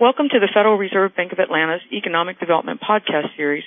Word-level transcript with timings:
Welcome 0.00 0.28
to 0.30 0.38
the 0.38 0.46
Federal 0.54 0.78
Reserve 0.78 1.16
Bank 1.16 1.32
of 1.32 1.40
Atlanta's 1.40 1.82
Economic 1.92 2.38
Development 2.38 2.78
Podcast 2.80 3.34
Series. 3.36 3.64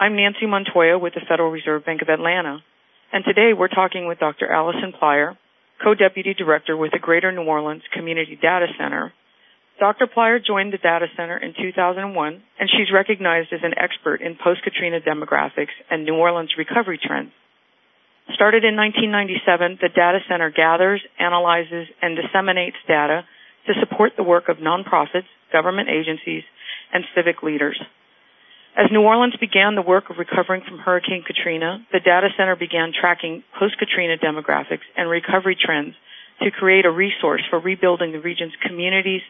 I'm 0.00 0.16
Nancy 0.16 0.46
Montoya 0.46 0.96
with 0.98 1.12
the 1.12 1.20
Federal 1.28 1.50
Reserve 1.50 1.84
Bank 1.84 2.00
of 2.00 2.08
Atlanta, 2.08 2.64
and 3.12 3.22
today 3.22 3.52
we're 3.52 3.68
talking 3.68 4.08
with 4.08 4.18
Dr. 4.18 4.50
Allison 4.50 4.94
Plyer, 4.98 5.36
Co-Deputy 5.84 6.32
Director 6.32 6.74
with 6.74 6.92
the 6.92 6.98
Greater 6.98 7.30
New 7.32 7.42
Orleans 7.42 7.82
Community 7.92 8.34
Data 8.40 8.64
Center. 8.80 9.12
Dr. 9.78 10.06
Plyer 10.06 10.40
joined 10.40 10.72
the 10.72 10.78
data 10.78 11.08
center 11.18 11.36
in 11.36 11.52
2001, 11.52 12.42
and 12.58 12.70
she's 12.72 12.88
recognized 12.88 13.52
as 13.52 13.60
an 13.62 13.76
expert 13.76 14.22
in 14.22 14.38
post-Katrina 14.42 15.00
demographics 15.04 15.76
and 15.90 16.06
New 16.06 16.14
Orleans 16.14 16.54
recovery 16.56 16.96
trends. 16.96 17.32
Started 18.32 18.64
in 18.64 18.74
1997, 18.74 19.84
the 19.84 19.92
data 19.92 20.20
center 20.30 20.48
gathers, 20.48 21.02
analyzes, 21.20 21.88
and 22.00 22.16
disseminates 22.16 22.80
data 22.88 23.26
to 23.66 23.74
support 23.80 24.12
the 24.16 24.22
work 24.22 24.48
of 24.48 24.56
nonprofits, 24.56 25.28
government 25.52 25.88
agencies, 25.88 26.42
and 26.92 27.04
civic 27.14 27.42
leaders. 27.42 27.80
As 28.74 28.90
New 28.90 29.02
Orleans 29.02 29.36
began 29.36 29.74
the 29.74 29.82
work 29.82 30.08
of 30.08 30.16
recovering 30.16 30.62
from 30.66 30.78
Hurricane 30.78 31.24
Katrina, 31.26 31.84
the 31.92 32.00
data 32.00 32.28
center 32.38 32.56
began 32.56 32.92
tracking 32.98 33.44
post-Katrina 33.58 34.16
demographics 34.16 34.88
and 34.96 35.10
recovery 35.10 35.56
trends 35.60 35.94
to 36.40 36.50
create 36.50 36.86
a 36.86 36.90
resource 36.90 37.42
for 37.50 37.60
rebuilding 37.60 38.12
the 38.12 38.20
region's 38.20 38.54
communities, 38.66 39.20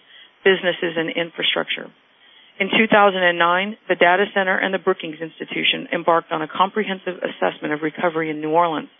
businesses, 0.44 0.94
and 0.96 1.10
infrastructure. 1.10 1.90
In 2.60 2.68
2009, 2.70 3.76
the 3.88 3.96
data 3.96 4.26
center 4.32 4.56
and 4.56 4.72
the 4.72 4.78
Brookings 4.78 5.18
Institution 5.20 5.88
embarked 5.92 6.30
on 6.30 6.42
a 6.42 6.48
comprehensive 6.48 7.18
assessment 7.18 7.74
of 7.74 7.82
recovery 7.82 8.30
in 8.30 8.40
New 8.40 8.50
Orleans, 8.50 8.90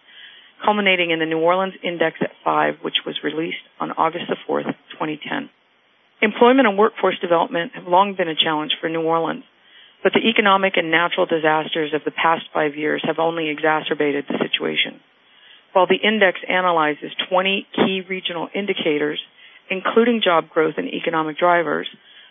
culminating 0.65 1.13
in 1.13 1.21
the 1.21 1.27
New 1.27 1.39
Orleans 1.39 1.75
Index 1.85 2.17
at 2.21 2.31
5, 2.45 2.83
which 2.83 3.07
was 3.07 3.15
released 3.23 3.63
on 3.79 3.93
August 3.93 4.25
4, 4.47 4.63
2010. 4.63 5.51
Employment 6.23 6.69
and 6.69 6.79
workforce 6.79 7.19
development 7.19 7.73
have 7.75 7.89
long 7.89 8.15
been 8.15 8.29
a 8.29 8.37
challenge 8.39 8.73
for 8.81 8.89
New 8.89 9.03
Orleans, 9.03 9.43
but 10.05 10.13
the 10.13 10.23
economic 10.31 10.75
and 10.77 10.89
natural 10.89 11.27
disasters 11.27 11.93
of 11.93 12.03
the 12.05 12.13
past 12.13 12.45
five 12.55 12.77
years 12.77 13.03
have 13.05 13.19
only 13.19 13.51
exacerbated 13.51 14.27
the 14.29 14.39
situation. 14.39 15.01
While 15.73 15.89
the 15.89 15.99
index 15.99 16.39
analyzes 16.49 17.11
20 17.29 17.67
key 17.75 18.03
regional 18.09 18.49
indicators, 18.55 19.19
including 19.69 20.23
job 20.23 20.49
growth 20.49 20.75
and 20.77 20.87
economic 20.87 21.39
drivers, 21.39 21.89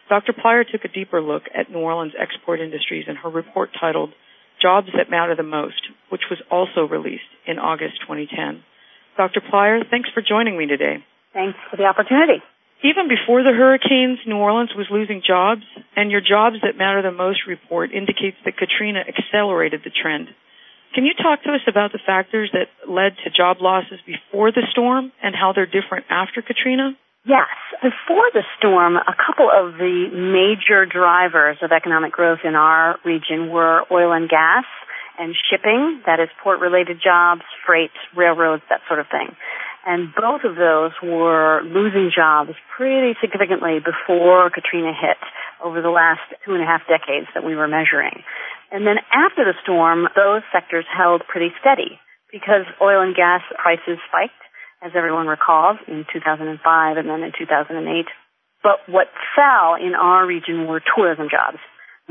Dr. 0.08 0.32
Plyer 0.32 0.64
took 0.64 0.86
a 0.86 0.94
deeper 0.94 1.22
look 1.22 1.44
at 1.54 1.70
New 1.70 1.80
Orleans 1.80 2.14
export 2.18 2.62
industries 2.62 3.06
in 3.10 3.18
her 3.18 3.30
report 3.30 3.72
titled 3.78 4.14
Jobs 4.62 4.88
That 4.96 5.10
Matter 5.10 5.36
the 5.36 5.44
Most, 5.44 5.82
which 6.10 6.30
was 6.30 6.40
also 6.50 6.88
released 6.88 7.28
in 7.46 7.60
August 7.60 8.00
2010. 8.08 8.64
Dr. 9.18 9.42
Plyer, 9.50 9.80
thanks 9.90 10.10
for 10.14 10.22
joining 10.22 10.58
me 10.58 10.66
today. 10.66 11.04
Thanks 11.34 11.58
for 11.70 11.76
the 11.76 11.84
opportunity. 11.84 12.44
Even 12.84 13.08
before 13.08 13.44
the 13.44 13.54
hurricanes, 13.54 14.18
New 14.26 14.38
Orleans 14.38 14.74
was 14.76 14.88
losing 14.90 15.22
jobs, 15.26 15.62
and 15.96 16.10
your 16.10 16.22
Jobs 16.22 16.58
That 16.64 16.78
Matter 16.78 17.02
the 17.02 17.12
Most 17.12 17.46
report 17.48 17.92
indicates 17.94 18.38
that 18.44 18.58
Katrina 18.58 19.06
accelerated 19.06 19.82
the 19.84 19.92
trend. 19.92 20.30
Can 20.94 21.06
you 21.06 21.14
talk 21.14 21.44
to 21.44 21.54
us 21.54 21.62
about 21.68 21.94
the 21.94 22.02
factors 22.04 22.50
that 22.54 22.68
led 22.90 23.16
to 23.24 23.30
job 23.30 23.58
losses 23.62 24.02
before 24.06 24.52
the 24.52 24.66
storm 24.72 25.12
and 25.22 25.36
how 25.36 25.54
they're 25.54 25.70
different 25.70 26.06
after 26.10 26.42
Katrina? 26.42 26.98
Yes. 27.24 27.54
Before 27.86 28.28
the 28.34 28.42
storm, 28.58 28.98
a 28.98 29.16
couple 29.16 29.48
of 29.48 29.78
the 29.78 30.10
major 30.10 30.90
drivers 30.90 31.58
of 31.62 31.72
economic 31.72 32.12
growth 32.12 32.40
in 32.44 32.56
our 32.56 32.98
region 33.06 33.50
were 33.50 33.86
oil 33.92 34.12
and 34.12 34.28
gas 34.28 34.66
and 35.20 35.36
shipping, 35.50 36.02
that 36.08 36.20
is 36.20 36.30
port 36.44 36.60
related 36.60 36.98
jobs, 36.98 37.42
freight, 37.66 37.92
railroads, 38.18 38.64
that 38.70 38.82
sort 38.88 39.00
of 39.00 39.06
thing. 39.12 39.36
And 39.86 40.14
both 40.14 40.46
of 40.46 40.56
those 40.56 40.92
were 41.02 41.62
losing 41.66 42.12
jobs 42.14 42.52
pretty 42.78 43.18
significantly 43.20 43.82
before 43.82 44.50
Katrina 44.50 44.94
hit 44.94 45.18
over 45.64 45.82
the 45.82 45.90
last 45.90 46.22
two 46.46 46.54
and 46.54 46.62
a 46.62 46.66
half 46.66 46.82
decades 46.86 47.28
that 47.34 47.44
we 47.44 47.56
were 47.56 47.68
measuring. 47.68 48.22
And 48.72 48.86
then 48.86 49.02
after 49.12 49.44
the 49.44 49.58
storm, 49.64 50.08
those 50.16 50.44
sectors 50.54 50.86
held 50.86 51.24
pretty 51.28 51.50
steady 51.60 52.00
because 52.32 52.70
oil 52.82 53.02
and 53.02 53.16
gas 53.16 53.42
prices 53.58 53.98
spiked, 54.08 54.38
as 54.82 54.92
everyone 54.96 55.28
recalls, 55.28 55.78
in 55.88 56.06
2005 56.14 56.98
and 56.98 57.10
then 57.10 57.24
in 57.24 57.32
2008. 57.38 58.06
But 58.64 58.86
what 58.88 59.08
fell 59.36 59.76
in 59.76 59.94
our 59.98 60.26
region 60.26 60.68
were 60.68 60.82
tourism 60.96 61.28
jobs 61.30 61.58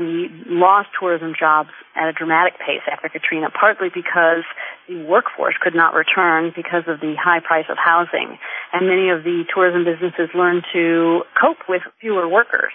we 0.01 0.33
lost 0.49 0.89
tourism 0.97 1.33
jobs 1.37 1.69
at 1.95 2.09
a 2.09 2.13
dramatic 2.13 2.57
pace 2.57 2.81
after 2.91 3.09
Katrina, 3.09 3.49
partly 3.53 3.89
because 3.93 4.41
the 4.89 4.97
workforce 5.05 5.55
could 5.61 5.75
not 5.75 5.93
return 5.93 6.51
because 6.55 6.83
of 6.87 6.99
the 6.99 7.13
high 7.21 7.39
price 7.39 7.69
of 7.69 7.77
housing. 7.77 8.39
And 8.73 8.89
many 8.89 9.09
of 9.09 9.23
the 9.23 9.45
tourism 9.53 9.85
businesses 9.85 10.33
learned 10.33 10.65
to 10.73 11.23
cope 11.39 11.69
with 11.69 11.83
fewer 12.01 12.27
workers. 12.27 12.73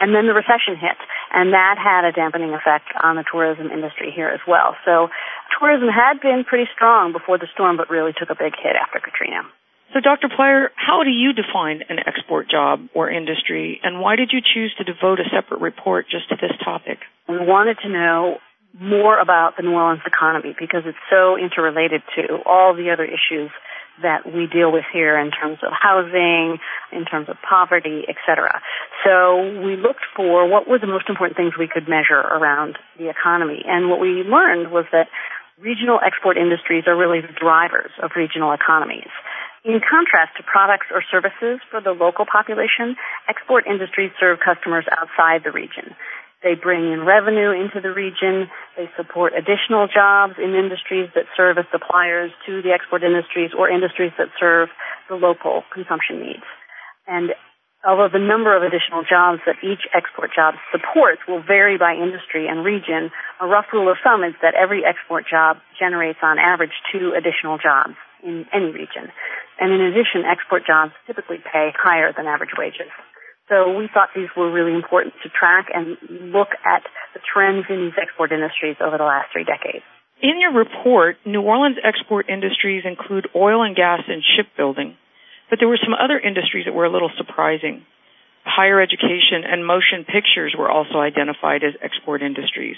And 0.00 0.14
then 0.14 0.30
the 0.30 0.34
recession 0.34 0.78
hit, 0.78 0.94
and 1.34 1.52
that 1.52 1.74
had 1.74 2.06
a 2.06 2.12
dampening 2.12 2.54
effect 2.54 2.86
on 3.02 3.16
the 3.16 3.24
tourism 3.26 3.74
industry 3.74 4.12
here 4.14 4.28
as 4.28 4.38
well. 4.46 4.76
So 4.84 5.10
tourism 5.58 5.88
had 5.88 6.20
been 6.22 6.44
pretty 6.46 6.70
strong 6.72 7.10
before 7.10 7.36
the 7.36 7.50
storm, 7.52 7.76
but 7.76 7.90
really 7.90 8.14
took 8.14 8.30
a 8.30 8.38
big 8.38 8.54
hit 8.54 8.76
after 8.78 9.00
Katrina. 9.02 9.42
So, 9.94 10.00
Dr. 10.00 10.28
Plyer, 10.28 10.70
how 10.76 11.02
do 11.02 11.10
you 11.10 11.32
define 11.32 11.80
an 11.88 11.98
export 12.04 12.50
job 12.50 12.88
or 12.94 13.10
industry, 13.10 13.80
and 13.82 14.00
why 14.00 14.16
did 14.16 14.30
you 14.32 14.40
choose 14.44 14.74
to 14.76 14.84
devote 14.84 15.18
a 15.18 15.24
separate 15.34 15.60
report 15.60 16.06
just 16.10 16.28
to 16.28 16.36
this 16.36 16.52
topic? 16.62 16.98
We 17.26 17.38
wanted 17.38 17.78
to 17.82 17.88
know 17.88 18.36
more 18.78 19.18
about 19.18 19.56
the 19.56 19.62
New 19.62 19.72
Orleans 19.72 20.02
economy 20.06 20.54
because 20.58 20.82
it's 20.84 20.98
so 21.08 21.38
interrelated 21.38 22.02
to 22.16 22.42
all 22.44 22.74
the 22.74 22.90
other 22.90 23.04
issues 23.04 23.50
that 24.02 24.26
we 24.26 24.46
deal 24.46 24.70
with 24.70 24.84
here 24.92 25.18
in 25.18 25.30
terms 25.30 25.58
of 25.62 25.72
housing, 25.72 26.58
in 26.92 27.04
terms 27.04 27.28
of 27.28 27.36
poverty, 27.42 28.04
etc. 28.08 28.60
So 29.04 29.40
we 29.64 29.76
looked 29.76 30.04
for 30.14 30.46
what 30.46 30.68
were 30.68 30.78
the 30.78 30.86
most 30.86 31.08
important 31.08 31.36
things 31.36 31.54
we 31.58 31.66
could 31.66 31.88
measure 31.88 32.20
around 32.20 32.78
the 32.98 33.08
economy. 33.08 33.64
And 33.66 33.90
what 33.90 34.00
we 34.00 34.22
learned 34.22 34.70
was 34.70 34.84
that 34.92 35.08
regional 35.58 35.98
export 36.04 36.36
industries 36.36 36.84
are 36.86 36.96
really 36.96 37.20
the 37.20 37.34
drivers 37.34 37.90
of 38.02 38.12
regional 38.14 38.52
economies. 38.52 39.10
In 39.64 39.80
contrast 39.82 40.38
to 40.38 40.46
products 40.46 40.86
or 40.94 41.02
services 41.10 41.58
for 41.70 41.80
the 41.82 41.90
local 41.90 42.24
population, 42.24 42.94
export 43.28 43.66
industries 43.66 44.12
serve 44.20 44.38
customers 44.38 44.86
outside 44.94 45.42
the 45.42 45.50
region. 45.50 45.98
They 46.42 46.54
bring 46.54 46.92
in 46.92 47.02
revenue 47.02 47.50
into 47.50 47.82
the 47.82 47.90
region. 47.90 48.46
They 48.76 48.86
support 48.96 49.34
additional 49.34 49.90
jobs 49.90 50.38
in 50.38 50.54
industries 50.54 51.10
that 51.18 51.26
serve 51.36 51.58
as 51.58 51.66
suppliers 51.74 52.30
to 52.46 52.62
the 52.62 52.70
export 52.70 53.02
industries 53.02 53.50
or 53.50 53.68
industries 53.68 54.12
that 54.18 54.30
serve 54.38 54.68
the 55.10 55.16
local 55.16 55.66
consumption 55.74 56.22
needs. 56.22 56.46
And 57.10 57.34
although 57.82 58.06
the 58.06 58.22
number 58.22 58.54
of 58.54 58.62
additional 58.62 59.02
jobs 59.02 59.42
that 59.50 59.58
each 59.66 59.82
export 59.90 60.30
job 60.30 60.54
supports 60.70 61.26
will 61.26 61.42
vary 61.42 61.74
by 61.76 61.98
industry 61.98 62.46
and 62.46 62.62
region, 62.62 63.10
a 63.42 63.46
rough 63.50 63.66
rule 63.72 63.90
of 63.90 63.98
thumb 64.06 64.22
is 64.22 64.38
that 64.38 64.54
every 64.54 64.86
export 64.86 65.26
job 65.26 65.58
generates 65.74 66.22
on 66.22 66.38
average 66.38 66.74
two 66.94 67.18
additional 67.18 67.58
jobs 67.58 67.98
in 68.22 68.46
any 68.54 68.70
region. 68.70 69.10
And 69.58 69.74
in 69.74 69.80
addition, 69.80 70.22
export 70.22 70.62
jobs 70.66 70.92
typically 71.06 71.38
pay 71.42 71.74
higher 71.74 72.14
than 72.14 72.26
average 72.26 72.54
wages. 72.56 72.90
So 73.48 73.74
we 73.74 73.88
thought 73.92 74.12
these 74.14 74.28
were 74.36 74.52
really 74.52 74.74
important 74.74 75.14
to 75.24 75.28
track 75.28 75.66
and 75.74 75.96
look 76.30 76.52
at 76.64 76.84
the 77.14 77.20
trends 77.24 77.66
in 77.68 77.88
these 77.88 77.96
export 78.00 78.30
industries 78.30 78.76
over 78.78 78.98
the 78.98 79.08
last 79.08 79.32
three 79.32 79.44
decades. 79.44 79.84
In 80.20 80.40
your 80.40 80.52
report, 80.52 81.16
New 81.24 81.40
Orleans 81.40 81.78
export 81.82 82.28
industries 82.28 82.84
include 82.84 83.28
oil 83.34 83.62
and 83.62 83.74
gas 83.74 84.02
and 84.06 84.22
shipbuilding, 84.22 84.96
but 85.48 85.58
there 85.58 85.68
were 85.68 85.80
some 85.82 85.94
other 85.94 86.18
industries 86.18 86.66
that 86.66 86.74
were 86.74 86.84
a 86.84 86.92
little 86.92 87.10
surprising. 87.16 87.86
Higher 88.44 88.80
education 88.80 89.46
and 89.46 89.64
motion 89.64 90.04
pictures 90.04 90.54
were 90.58 90.70
also 90.70 90.98
identified 90.98 91.62
as 91.64 91.74
export 91.80 92.22
industries. 92.22 92.76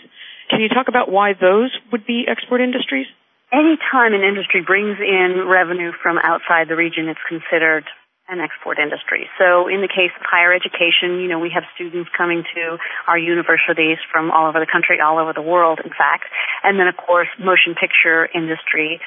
Can 0.51 0.61
you 0.61 0.69
talk 0.69 0.89
about 0.89 1.11
why 1.11 1.33
those 1.33 1.71
would 1.91 2.07
be 2.07 2.27
export 2.29 2.61
industries? 2.61 3.07
Anytime 3.53 4.15
an 4.15 4.23
industry 4.23 4.63
brings 4.63 4.99
in 4.99 5.47
revenue 5.47 5.93
from 6.03 6.19
outside 6.19 6.69
the 6.69 6.77
region, 6.77 7.09
it's 7.09 7.23
considered 7.29 7.85
an 8.31 8.39
export 8.39 8.79
industry. 8.79 9.27
So 9.43 9.67
in 9.67 9.83
the 9.83 9.91
case 9.91 10.15
of 10.15 10.23
higher 10.23 10.55
education, 10.55 11.19
you 11.19 11.27
know, 11.27 11.43
we 11.43 11.51
have 11.51 11.67
students 11.75 12.09
coming 12.17 12.47
to 12.55 12.79
our 13.11 13.19
universities 13.19 13.99
from 14.07 14.31
all 14.31 14.47
over 14.47 14.63
the 14.63 14.71
country, 14.71 15.03
all 15.03 15.19
over 15.19 15.35
the 15.35 15.43
world, 15.43 15.83
in 15.83 15.91
fact. 15.91 16.31
And 16.63 16.79
then, 16.79 16.87
of 16.87 16.95
course, 16.97 17.29
motion 17.43 17.75
picture 17.75 18.31
industry 18.31 19.03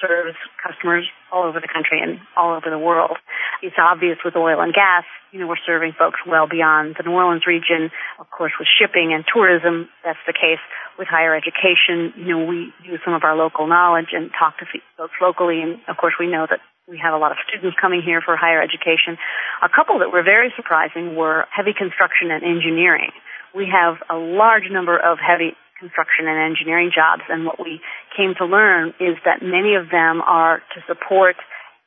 serves 0.00 0.36
customers 0.58 1.04
all 1.30 1.44
over 1.44 1.60
the 1.60 1.68
country 1.68 2.00
and 2.00 2.18
all 2.36 2.56
over 2.56 2.72
the 2.72 2.78
world. 2.78 3.20
It's 3.62 3.78
obvious 3.78 4.18
with 4.24 4.34
oil 4.34 4.60
and 4.60 4.74
gas, 4.74 5.04
you 5.30 5.38
know, 5.38 5.46
we're 5.46 5.62
serving 5.64 5.94
folks 5.96 6.18
well 6.26 6.46
beyond 6.50 6.96
the 6.98 7.08
New 7.08 7.14
Orleans 7.14 7.46
region. 7.46 7.94
Of 8.18 8.28
course, 8.28 8.52
with 8.58 8.66
shipping 8.66 9.14
and 9.14 9.24
tourism, 9.24 9.88
that's 10.04 10.18
the 10.26 10.34
case. 10.34 10.60
With 10.98 11.08
higher 11.08 11.34
education, 11.34 12.12
you 12.18 12.36
know, 12.36 12.44
we 12.44 12.74
use 12.84 13.00
some 13.04 13.14
of 13.14 13.24
our 13.24 13.34
local 13.34 13.66
knowledge 13.66 14.12
and 14.12 14.30
talk 14.34 14.58
to 14.58 14.66
folks 14.98 15.14
locally. 15.22 15.62
And 15.62 15.80
of 15.88 15.96
course, 15.96 16.14
we 16.20 16.26
know 16.26 16.46
that 16.50 16.60
we 16.90 16.98
have 16.98 17.14
a 17.14 17.18
lot 17.18 17.32
of 17.32 17.38
students 17.48 17.78
coming 17.80 18.02
here 18.04 18.20
for 18.20 18.36
higher 18.36 18.60
education. 18.60 19.16
A 19.62 19.70
couple 19.70 20.00
that 20.00 20.12
were 20.12 20.22
very 20.22 20.52
surprising 20.54 21.16
were 21.16 21.46
heavy 21.48 21.72
construction 21.72 22.34
and 22.34 22.44
engineering. 22.44 23.14
We 23.54 23.70
have 23.70 24.02
a 24.10 24.18
large 24.18 24.68
number 24.70 24.98
of 24.98 25.16
heavy 25.22 25.56
construction 25.78 26.26
and 26.26 26.38
engineering 26.38 26.90
jobs. 26.94 27.22
And 27.30 27.46
what 27.46 27.58
we 27.58 27.80
came 28.16 28.34
to 28.38 28.44
learn 28.44 28.94
is 29.00 29.16
that 29.24 29.42
many 29.42 29.74
of 29.74 29.90
them 29.90 30.20
are 30.20 30.60
to 30.74 30.78
support 30.86 31.36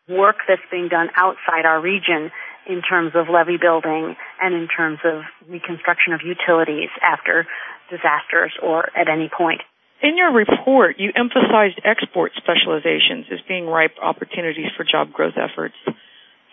work 0.09 0.37
that's 0.47 0.61
being 0.69 0.87
done 0.87 1.09
outside 1.17 1.65
our 1.65 1.81
region 1.81 2.31
in 2.67 2.81
terms 2.81 3.13
of 3.15 3.29
levee 3.29 3.57
building 3.61 4.15
and 4.41 4.53
in 4.53 4.67
terms 4.67 4.99
of 5.05 5.21
reconstruction 5.49 6.13
of 6.13 6.21
utilities 6.25 6.89
after 7.01 7.45
disasters 7.89 8.53
or 8.61 8.89
at 8.97 9.07
any 9.09 9.29
point. 9.29 9.61
In 10.01 10.17
your 10.17 10.33
report, 10.33 10.97
you 10.99 11.11
emphasized 11.15 11.79
export 11.85 12.33
specializations 12.37 13.25
as 13.31 13.39
being 13.47 13.65
ripe 13.65 13.95
opportunities 14.01 14.69
for 14.75 14.83
job 14.83 15.13
growth 15.13 15.37
efforts. 15.37 15.75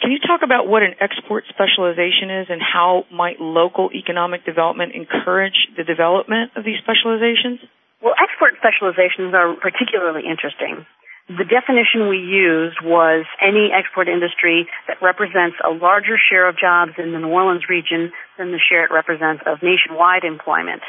Can 0.00 0.10
you 0.10 0.18
talk 0.18 0.42
about 0.42 0.66
what 0.66 0.82
an 0.82 0.94
export 1.00 1.44
specialization 1.48 2.30
is 2.42 2.46
and 2.50 2.60
how 2.60 3.04
might 3.12 3.40
local 3.40 3.90
economic 3.94 4.44
development 4.44 4.92
encourage 4.94 5.68
the 5.76 5.84
development 5.84 6.52
of 6.56 6.64
these 6.64 6.78
specializations? 6.82 7.60
Well, 8.02 8.14
export 8.18 8.58
specializations 8.58 9.30
are 9.34 9.54
particularly 9.54 10.26
interesting. 10.26 10.86
The 11.28 11.46
definition 11.46 12.08
we 12.10 12.18
used 12.18 12.82
was 12.82 13.24
any 13.40 13.70
export 13.70 14.08
industry 14.08 14.66
that 14.88 14.98
represents 15.00 15.56
a 15.62 15.70
larger 15.70 16.18
share 16.18 16.48
of 16.48 16.58
jobs 16.58 16.92
in 16.98 17.12
the 17.12 17.18
New 17.18 17.30
Orleans 17.30 17.68
region 17.68 18.10
than 18.36 18.50
the 18.50 18.58
share 18.58 18.84
it 18.84 18.90
represents 18.90 19.42
of 19.46 19.62
nationwide 19.62 20.24
employment, 20.24 20.82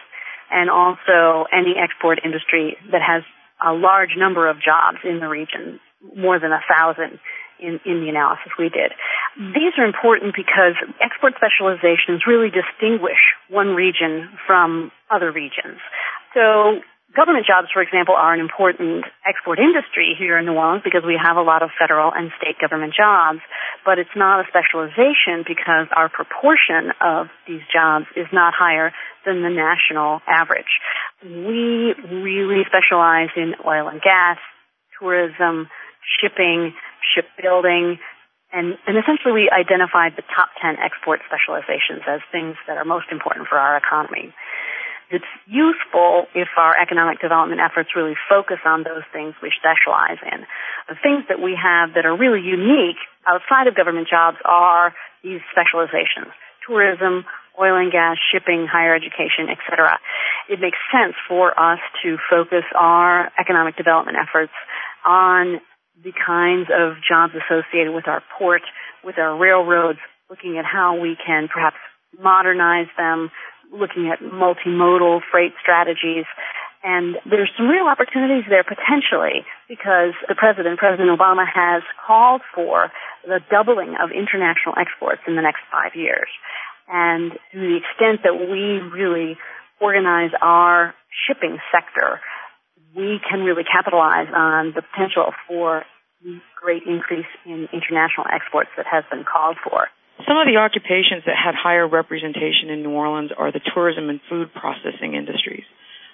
and 0.49 0.69
also 0.69 1.45
any 1.53 1.75
export 1.77 2.19
industry 2.25 2.77
that 2.91 3.01
has 3.01 3.21
a 3.63 3.73
large 3.73 4.17
number 4.17 4.49
of 4.49 4.57
jobs 4.57 4.97
in 5.05 5.19
the 5.19 5.29
region, 5.29 5.79
more 6.17 6.39
than 6.39 6.51
a 6.51 6.59
thousand 6.67 7.19
in, 7.59 7.79
in 7.85 8.01
the 8.01 8.09
analysis 8.09 8.51
we 8.57 8.67
did. 8.69 8.91
These 9.37 9.77
are 9.77 9.85
important 9.85 10.35
because 10.35 10.75
export 10.99 11.33
specializations 11.37 12.25
really 12.27 12.49
distinguish 12.49 13.21
one 13.49 13.77
region 13.77 14.29
from 14.45 14.91
other 15.09 15.31
regions. 15.31 15.79
So 16.33 16.81
government 17.15 17.45
jobs, 17.45 17.69
for 17.73 17.81
example, 17.81 18.15
are 18.17 18.33
an 18.33 18.39
important 18.39 19.05
export 19.25 19.59
industry 19.59 20.15
here 20.17 20.37
in 20.37 20.45
New 20.45 20.53
Orleans 20.53 20.83
because 20.83 21.03
we 21.05 21.17
have 21.17 21.37
a 21.37 21.41
lot 21.41 21.61
of 21.61 21.69
federal 21.77 22.11
and 22.11 22.31
state 22.41 22.57
government 22.59 22.93
jobs, 22.93 23.39
but 23.85 23.99
it's 23.99 24.13
not 24.15 24.41
a 24.41 24.45
specialization 24.49 25.45
because 25.45 25.87
our 25.95 26.09
proportion 26.09 26.91
of 27.01 27.27
these 27.47 27.61
jobs 27.71 28.05
is 28.17 28.27
not 28.33 28.53
higher 28.57 28.91
than 29.25 29.41
the 29.41 29.53
national 29.53 30.21
average. 30.27 30.81
We 31.23 31.93
really 32.09 32.65
specialize 32.65 33.29
in 33.37 33.55
oil 33.65 33.87
and 33.87 34.01
gas, 34.01 34.37
tourism, 34.99 35.69
shipping, 36.19 36.73
shipbuilding, 37.13 37.99
and, 38.53 38.77
and 38.85 38.97
essentially 39.01 39.33
we 39.33 39.49
identified 39.49 40.13
the 40.13 40.21
top 40.29 40.53
10 40.61 40.77
export 40.77 41.25
specializations 41.25 42.05
as 42.05 42.21
things 42.31 42.53
that 42.69 42.77
are 42.77 42.85
most 42.85 43.09
important 43.09 43.49
for 43.49 43.57
our 43.57 43.75
economy. 43.75 44.29
It's 45.13 45.29
useful 45.45 46.25
if 46.33 46.49
our 46.57 46.73
economic 46.73 47.21
development 47.21 47.61
efforts 47.61 47.93
really 47.95 48.17
focus 48.27 48.57
on 48.65 48.81
those 48.81 49.05
things 49.13 49.35
we 49.45 49.53
specialize 49.53 50.17
in. 50.25 50.41
The 50.89 50.97
things 50.97 51.29
that 51.29 51.37
we 51.37 51.53
have 51.53 51.93
that 51.93 52.05
are 52.05 52.17
really 52.17 52.41
unique 52.41 52.97
outside 53.29 53.67
of 53.69 53.75
government 53.77 54.09
jobs 54.09 54.37
are 54.43 54.93
these 55.21 55.39
specializations. 55.53 56.33
Tourism, 56.65 57.25
oil 57.61 57.77
and 57.77 57.91
gas, 57.91 58.17
shipping, 58.33 58.65
higher 58.65 58.95
education, 58.95 59.53
etc. 59.53 60.01
It 60.49 60.59
makes 60.59 60.81
sense 60.89 61.13
for 61.29 61.53
us 61.53 61.79
to 62.01 62.17
focus 62.29 62.65
our 62.73 63.29
economic 63.37 63.77
development 63.77 64.17
efforts 64.17 64.53
on 65.05 65.61
the 66.01 66.11
kinds 66.11 66.73
of 66.73 66.97
jobs 67.07 67.33
associated 67.37 67.93
with 67.93 68.07
our 68.07 68.23
port, 68.37 68.63
with 69.03 69.19
our 69.19 69.37
railroads, 69.37 69.99
looking 70.29 70.57
at 70.57 70.65
how 70.65 70.99
we 70.99 71.15
can 71.21 71.47
perhaps 71.47 71.77
modernize 72.19 72.89
them, 72.97 73.29
looking 73.73 74.09
at 74.13 74.19
multimodal 74.21 75.21
freight 75.31 75.53
strategies. 75.59 76.25
And 76.83 77.15
there's 77.25 77.49
some 77.57 77.67
real 77.67 77.87
opportunities 77.87 78.43
there 78.47 78.63
potentially 78.63 79.43
because 79.67 80.13
the 80.27 80.35
president, 80.35 80.79
President 80.79 81.09
Obama, 81.09 81.45
has 81.47 81.81
called 82.05 82.41
for 82.53 82.91
the 83.25 83.39
doubling 83.49 83.95
of 83.99 84.11
international 84.11 84.75
exports 84.77 85.21
in 85.27 85.35
the 85.35 85.41
next 85.41 85.61
five 85.71 85.95
years. 85.95 86.27
And 86.87 87.31
to 87.51 87.57
the 87.59 87.79
extent 87.79 88.21
that 88.23 88.35
we 88.35 88.83
really 88.83 89.37
organize 89.81 90.31
our 90.41 90.93
shipping 91.27 91.57
sector 91.71 92.19
we 92.95 93.19
can 93.27 93.41
really 93.41 93.63
capitalize 93.63 94.27
on 94.33 94.73
the 94.75 94.81
potential 94.81 95.33
for 95.47 95.83
great 96.55 96.83
increase 96.85 97.27
in 97.45 97.67
international 97.73 98.25
exports 98.31 98.69
that 98.77 98.85
has 98.85 99.03
been 99.11 99.25
called 99.25 99.57
for. 99.63 99.89
Some 100.21 100.37
of 100.37 100.45
the 100.45 100.61
occupations 100.61 101.25
that 101.25 101.35
had 101.35 101.55
higher 101.57 101.87
representation 101.87 102.69
in 102.69 102.83
New 102.83 102.93
Orleans 102.93 103.31
are 103.35 103.51
the 103.51 103.59
tourism 103.73 104.09
and 104.09 104.21
food 104.29 104.53
processing 104.53 105.15
industries, 105.15 105.65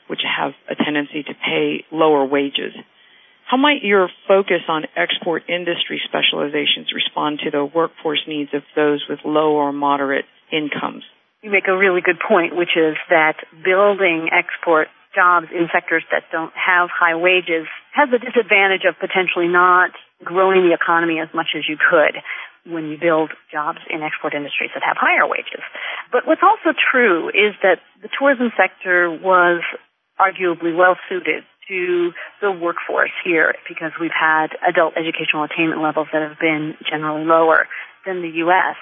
which 0.08 0.22
have 0.24 0.54
a 0.72 0.76
tendency 0.76 1.24
to 1.24 1.34
pay 1.36 1.86
lower 1.92 2.26
wages. 2.26 2.74
How 3.46 3.58
might 3.58 3.84
your 3.84 4.10
focus 4.28 4.62
on 4.68 4.86
export 4.96 5.50
industry 5.50 6.02
specializations 6.06 6.94
respond 6.94 7.42
to 7.44 7.52
the 7.52 7.66
workforce 7.66 8.24
needs 8.28 8.54
of 8.54 8.64
those 8.76 9.04
with 9.10 9.20
low 9.26 9.58
or 9.58 9.74
moderate 9.74 10.26
incomes? 10.52 11.04
You 11.42 11.52
make 11.52 11.68
a 11.68 11.78
really 11.78 12.02
good 12.02 12.20
point, 12.20 12.56
which 12.56 12.78
is 12.78 12.96
that 13.10 13.36
building 13.64 14.30
export 14.32 14.88
jobs 15.16 15.48
in 15.52 15.68
sectors 15.74 16.04
that 16.12 16.24
don't 16.32 16.54
have 16.54 16.90
high 16.94 17.16
wages 17.16 17.66
has 17.94 18.10
the 18.12 18.20
disadvantage 18.20 18.86
of 18.88 18.96
potentially 19.00 19.48
not 19.48 19.92
growing 20.24 20.70
the 20.70 20.76
economy 20.76 21.20
as 21.20 21.30
much 21.34 21.58
as 21.58 21.64
you 21.68 21.78
could 21.78 22.22
when 22.66 22.90
you 22.90 22.98
build 23.00 23.32
jobs 23.52 23.80
in 23.90 24.02
export 24.02 24.34
industries 24.34 24.72
that 24.74 24.84
have 24.84 24.98
higher 25.00 25.28
wages. 25.28 25.64
But 26.12 26.28
what's 26.28 26.44
also 26.44 26.76
true 26.76 27.30
is 27.30 27.56
that 27.64 27.80
the 28.02 28.10
tourism 28.18 28.52
sector 28.58 29.10
was 29.12 29.62
arguably 30.20 30.76
well 30.76 30.98
suited 31.08 31.44
to 31.70 32.12
the 32.42 32.52
workforce 32.52 33.14
here 33.24 33.54
because 33.68 33.92
we've 34.02 34.16
had 34.16 34.48
adult 34.68 34.98
educational 34.98 35.44
attainment 35.44 35.82
levels 35.82 36.08
that 36.12 36.22
have 36.22 36.40
been 36.40 36.76
generally 36.90 37.26
lower 37.26 37.68
than 38.06 38.22
the 38.22 38.42
U.S. 38.44 38.76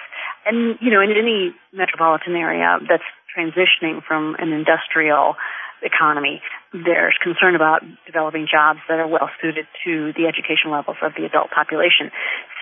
And, 0.46 0.78
you 0.80 0.90
know, 0.90 1.00
in 1.00 1.10
any 1.12 1.54
metropolitan 1.72 2.34
area 2.34 2.78
that's 2.88 3.04
transitioning 3.36 4.02
from 4.02 4.36
an 4.38 4.52
industrial 4.52 5.36
economy. 5.82 6.42
There's 6.72 7.16
concern 7.22 7.54
about 7.54 7.82
developing 8.06 8.46
jobs 8.50 8.80
that 8.88 8.98
are 8.98 9.06
well 9.06 9.30
suited 9.40 9.66
to 9.84 10.12
the 10.16 10.26
education 10.26 10.70
levels 10.70 10.96
of 11.02 11.12
the 11.16 11.24
adult 11.24 11.50
population. 11.54 12.10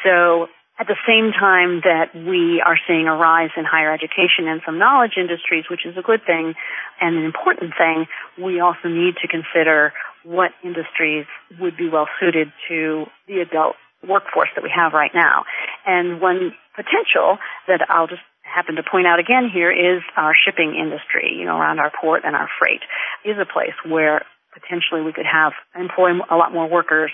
So 0.04 0.48
at 0.78 0.86
the 0.86 0.96
same 1.08 1.32
time 1.32 1.80
that 1.84 2.12
we 2.12 2.60
are 2.60 2.76
seeing 2.86 3.08
a 3.08 3.16
rise 3.16 3.50
in 3.56 3.64
higher 3.64 3.92
education 3.92 4.44
and 4.44 4.60
some 4.64 4.78
knowledge 4.78 5.16
industries, 5.16 5.64
which 5.70 5.86
is 5.86 5.96
a 5.96 6.02
good 6.02 6.20
thing 6.26 6.54
and 7.00 7.16
an 7.16 7.24
important 7.24 7.72
thing, 7.76 8.06
we 8.36 8.60
also 8.60 8.88
need 8.88 9.16
to 9.22 9.28
consider 9.28 9.92
what 10.24 10.52
industries 10.62 11.24
would 11.58 11.76
be 11.76 11.88
well 11.88 12.08
suited 12.20 12.52
to 12.68 13.06
the 13.26 13.40
adult 13.40 13.76
workforce 14.06 14.50
that 14.54 14.62
we 14.62 14.70
have 14.74 14.92
right 14.92 15.12
now. 15.14 15.44
And 15.86 16.20
one 16.20 16.52
potential 16.74 17.38
that 17.68 17.86
I'll 17.88 18.06
just 18.08 18.22
happen 18.42 18.76
to 18.76 18.82
point 18.82 19.06
out 19.06 19.18
again 19.18 19.48
here 19.52 19.72
is 19.72 20.02
our 20.16 20.34
shipping 20.36 20.76
industry, 20.76 21.34
you 21.38 21.46
know, 21.46 21.56
around 21.56 21.78
our 21.78 21.90
port 21.90 22.22
and 22.24 22.36
our 22.36 22.48
freight 22.58 22.82
is 23.24 23.36
a 23.40 23.50
place 23.50 23.74
where 23.88 24.22
potentially 24.52 25.02
we 25.02 25.12
could 25.12 25.26
have 25.26 25.52
employ 25.74 26.12
a 26.30 26.36
lot 26.36 26.52
more 26.52 26.68
workers 26.68 27.12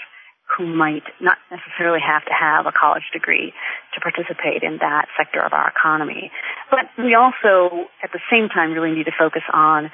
who 0.57 0.67
might 0.67 1.05
not 1.21 1.39
necessarily 1.51 2.01
have 2.01 2.25
to 2.25 2.33
have 2.33 2.67
a 2.67 2.73
college 2.73 3.09
degree 3.13 3.53
to 3.95 4.01
participate 4.01 4.63
in 4.63 4.79
that 4.79 5.07
sector 5.17 5.41
of 5.41 5.53
our 5.53 5.69
economy. 5.69 6.31
But 6.71 6.91
we 6.99 7.15
also, 7.15 7.89
at 8.03 8.13
the 8.13 8.21
same 8.31 8.49
time, 8.49 8.73
really 8.73 8.93
need 8.93 9.07
to 9.07 9.17
focus 9.17 9.43
on 9.53 9.91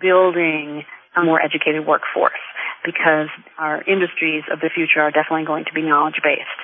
building 0.00 0.84
a 1.16 1.22
more 1.22 1.42
educated 1.42 1.86
workforce 1.86 2.38
because 2.84 3.28
our 3.58 3.82
industries 3.82 4.44
of 4.50 4.60
the 4.60 4.70
future 4.72 5.00
are 5.00 5.10
definitely 5.10 5.44
going 5.44 5.64
to 5.66 5.74
be 5.74 5.82
knowledge 5.82 6.20
based. 6.22 6.60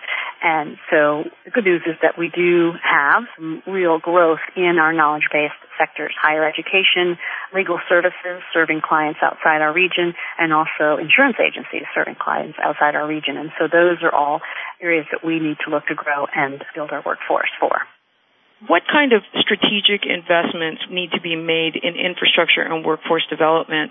And 0.47 0.79
so 0.95 1.25
the 1.45 1.51
good 1.51 1.65
news 1.65 1.83
is 1.91 1.99
that 2.03 2.15
we 2.17 2.31
do 2.31 2.71
have 2.79 3.25
some 3.35 3.65
real 3.67 3.99
growth 3.99 4.39
in 4.55 4.79
our 4.79 4.93
knowledge-based 4.93 5.59
sectors, 5.77 6.15
higher 6.15 6.47
education, 6.47 7.19
legal 7.53 7.81
services 7.89 8.47
serving 8.55 8.81
clients 8.81 9.19
outside 9.27 9.61
our 9.61 9.75
region, 9.75 10.15
and 10.39 10.53
also 10.55 11.03
insurance 11.03 11.35
agencies 11.43 11.83
serving 11.97 12.15
clients 12.15 12.57
outside 12.63 12.95
our 12.95 13.09
region. 13.09 13.37
And 13.37 13.51
so 13.59 13.67
those 13.67 13.99
are 14.07 14.15
all 14.15 14.41
areas 14.81 15.07
that 15.11 15.27
we 15.27 15.41
need 15.41 15.57
to 15.67 15.71
look 15.75 15.87
to 15.91 15.97
grow 15.97 16.31
and 16.31 16.63
build 16.77 16.93
our 16.93 17.03
workforce 17.05 17.51
for. 17.59 17.83
What 18.69 18.87
kind 18.87 19.13
of 19.13 19.27
strategic 19.43 20.07
investments 20.07 20.87
need 20.89 21.11
to 21.19 21.21
be 21.21 21.35
made 21.35 21.75
in 21.75 21.99
infrastructure 21.99 22.63
and 22.63 22.87
workforce 22.87 23.27
development 23.29 23.91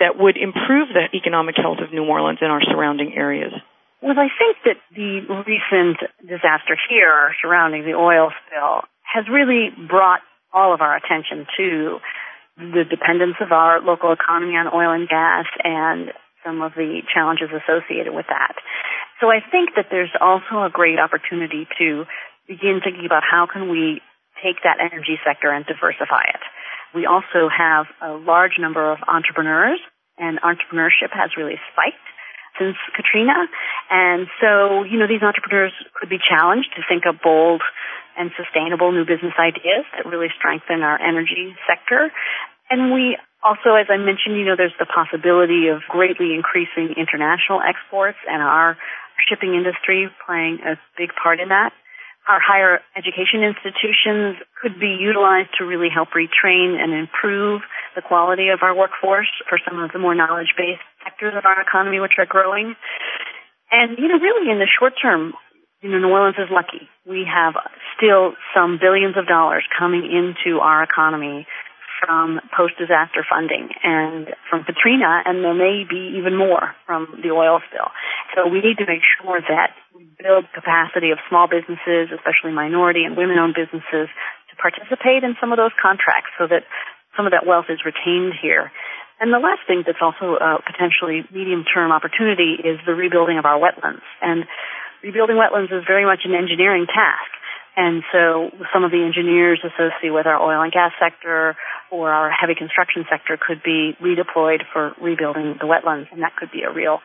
that 0.00 0.18
would 0.18 0.36
improve 0.36 0.88
the 0.90 1.14
economic 1.14 1.54
health 1.54 1.78
of 1.78 1.94
New 1.94 2.02
Orleans 2.02 2.42
and 2.42 2.50
our 2.50 2.60
surrounding 2.60 3.14
areas? 3.14 3.52
Well, 4.02 4.18
I 4.18 4.26
think 4.34 4.58
that 4.66 4.82
the 4.90 5.22
recent 5.46 5.96
disaster 6.26 6.74
here 6.90 7.30
surrounding 7.40 7.84
the 7.86 7.94
oil 7.94 8.34
spill 8.42 8.82
has 9.06 9.30
really 9.30 9.70
brought 9.70 10.20
all 10.52 10.74
of 10.74 10.80
our 10.80 10.96
attention 10.96 11.46
to 11.56 11.98
the 12.58 12.82
dependence 12.82 13.38
of 13.40 13.52
our 13.52 13.80
local 13.80 14.10
economy 14.10 14.58
on 14.58 14.66
oil 14.74 14.90
and 14.90 15.08
gas 15.08 15.46
and 15.62 16.10
some 16.44 16.60
of 16.60 16.74
the 16.74 17.00
challenges 17.14 17.48
associated 17.54 18.12
with 18.12 18.26
that. 18.26 18.58
So 19.20 19.30
I 19.30 19.38
think 19.38 19.78
that 19.78 19.86
there's 19.88 20.10
also 20.20 20.66
a 20.66 20.70
great 20.70 20.98
opportunity 20.98 21.70
to 21.78 22.04
begin 22.50 22.82
thinking 22.82 23.06
about 23.06 23.22
how 23.22 23.46
can 23.46 23.70
we 23.70 24.02
take 24.42 24.66
that 24.66 24.82
energy 24.82 25.22
sector 25.22 25.54
and 25.54 25.64
diversify 25.64 26.26
it. 26.34 26.42
We 26.90 27.06
also 27.06 27.46
have 27.46 27.86
a 28.02 28.18
large 28.18 28.58
number 28.58 28.90
of 28.90 28.98
entrepreneurs 29.06 29.78
and 30.18 30.42
entrepreneurship 30.42 31.14
has 31.14 31.30
really 31.38 31.56
spiked 31.70 32.01
since 32.62 32.78
Katrina. 32.94 33.34
And 33.90 34.30
so, 34.38 34.86
you 34.86 34.98
know, 34.98 35.10
these 35.10 35.22
entrepreneurs 35.22 35.74
could 35.98 36.08
be 36.08 36.22
challenged 36.22 36.70
to 36.78 36.82
think 36.86 37.02
of 37.10 37.18
bold 37.18 37.62
and 38.14 38.30
sustainable 38.38 38.92
new 38.92 39.02
business 39.02 39.34
ideas 39.34 39.82
that 39.96 40.06
really 40.06 40.28
strengthen 40.38 40.82
our 40.86 41.00
energy 41.00 41.56
sector. 41.66 42.12
And 42.70 42.94
we 42.94 43.18
also, 43.42 43.74
as 43.74 43.90
I 43.90 43.98
mentioned, 43.98 44.38
you 44.38 44.46
know, 44.46 44.54
there's 44.56 44.76
the 44.78 44.86
possibility 44.86 45.68
of 45.68 45.82
greatly 45.88 46.34
increasing 46.34 46.94
international 46.94 47.60
exports 47.60 48.18
and 48.30 48.40
our 48.40 48.78
shipping 49.28 49.54
industry 49.54 50.08
playing 50.26 50.60
a 50.62 50.78
big 50.96 51.10
part 51.18 51.40
in 51.40 51.48
that. 51.48 51.72
Our 52.28 52.38
higher 52.38 52.78
education 52.94 53.42
institutions 53.42 54.38
could 54.62 54.78
be 54.78 54.94
utilized 54.94 55.58
to 55.58 55.66
really 55.66 55.90
help 55.90 56.14
retrain 56.14 56.78
and 56.78 56.94
improve 56.94 57.62
the 57.96 58.02
quality 58.02 58.48
of 58.54 58.62
our 58.62 58.76
workforce 58.76 59.30
for 59.48 59.58
some 59.66 59.82
of 59.82 59.90
the 59.90 59.98
more 59.98 60.14
knowledge-based 60.14 60.86
sectors 61.04 61.34
of 61.36 61.44
our 61.44 61.60
economy 61.60 62.00
which 62.00 62.18
are 62.18 62.26
growing. 62.26 62.74
And, 63.70 63.98
you 63.98 64.08
know, 64.08 64.18
really 64.18 64.50
in 64.50 64.58
the 64.58 64.68
short 64.68 64.94
term, 65.00 65.32
you 65.80 65.90
know, 65.90 65.98
New 65.98 66.12
Orleans 66.12 66.38
is 66.38 66.50
lucky. 66.50 66.88
We 67.06 67.26
have 67.26 67.54
still 67.96 68.34
some 68.54 68.78
billions 68.78 69.16
of 69.16 69.26
dollars 69.26 69.64
coming 69.78 70.06
into 70.06 70.60
our 70.60 70.82
economy 70.82 71.46
from 71.98 72.40
post-disaster 72.50 73.22
funding 73.30 73.70
and 73.82 74.34
from 74.50 74.66
Katrina, 74.66 75.22
and 75.24 75.42
there 75.42 75.54
may 75.54 75.86
be 75.86 76.18
even 76.18 76.34
more 76.34 76.74
from 76.86 77.22
the 77.22 77.30
oil 77.30 77.62
spill. 77.70 77.90
So 78.34 78.50
we 78.50 78.58
need 78.58 78.78
to 78.82 78.86
make 78.86 79.06
sure 79.06 79.38
that 79.38 79.70
we 79.94 80.10
build 80.18 80.50
capacity 80.50 81.10
of 81.14 81.18
small 81.30 81.46
businesses, 81.46 82.10
especially 82.10 82.50
minority 82.50 83.06
and 83.06 83.16
women-owned 83.16 83.54
businesses, 83.54 84.10
to 84.50 84.54
participate 84.58 85.22
in 85.22 85.38
some 85.38 85.54
of 85.54 85.58
those 85.58 85.74
contracts 85.78 86.34
so 86.38 86.50
that 86.50 86.66
some 87.14 87.26
of 87.26 87.32
that 87.32 87.46
wealth 87.46 87.70
is 87.70 87.86
retained 87.86 88.34
here. 88.34 88.72
And 89.22 89.30
the 89.30 89.38
last 89.38 89.62
thing 89.70 89.86
that's 89.86 90.02
also 90.02 90.34
a 90.34 90.58
potentially 90.66 91.22
medium-term 91.30 91.94
opportunity 91.94 92.58
is 92.58 92.82
the 92.82 92.90
rebuilding 92.90 93.38
of 93.38 93.46
our 93.46 93.54
wetlands. 93.54 94.02
And 94.18 94.50
rebuilding 94.98 95.38
wetlands 95.38 95.70
is 95.70 95.86
very 95.86 96.02
much 96.04 96.26
an 96.26 96.34
engineering 96.34 96.90
task. 96.90 97.30
And 97.78 98.02
so 98.10 98.50
some 98.74 98.82
of 98.82 98.90
the 98.90 98.98
engineers 98.98 99.62
associated 99.62 100.12
with 100.12 100.26
our 100.26 100.42
oil 100.42 100.60
and 100.60 100.72
gas 100.72 100.90
sector 100.98 101.54
or 101.94 102.10
our 102.10 102.34
heavy 102.34 102.58
construction 102.58 103.06
sector 103.08 103.38
could 103.38 103.62
be 103.62 103.94
redeployed 104.02 104.66
for 104.72 104.90
rebuilding 105.00 105.54
the 105.62 105.70
wetlands, 105.70 106.10
and 106.10 106.20
that 106.22 106.34
could 106.34 106.50
be 106.50 106.66
a 106.66 106.72
real 106.74 106.98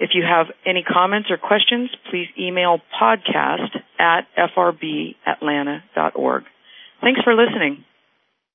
If 0.00 0.10
you 0.14 0.24
have 0.24 0.46
any 0.66 0.82
comments 0.82 1.30
or 1.30 1.36
questions, 1.36 1.90
please 2.10 2.26
email 2.38 2.80
podcast 3.00 3.76
at 3.98 4.26
frbatlanta.org. 4.36 6.44
Thanks 7.00 7.20
for 7.22 7.34
listening. 7.34 7.84